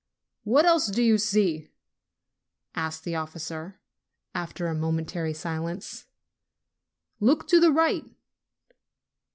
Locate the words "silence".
5.31-6.07